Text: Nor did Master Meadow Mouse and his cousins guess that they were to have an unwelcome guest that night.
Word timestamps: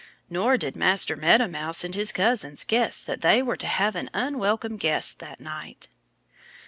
Nor 0.31 0.57
did 0.57 0.75
Master 0.75 1.15
Meadow 1.15 1.45
Mouse 1.47 1.83
and 1.83 1.93
his 1.93 2.11
cousins 2.11 2.63
guess 2.63 2.99
that 3.01 3.21
they 3.21 3.43
were 3.43 3.55
to 3.57 3.67
have 3.67 3.95
an 3.95 4.09
unwelcome 4.15 4.77
guest 4.77 5.19
that 5.19 5.39
night. 5.39 5.89